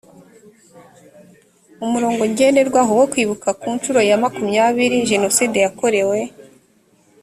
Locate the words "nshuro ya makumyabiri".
3.77-4.97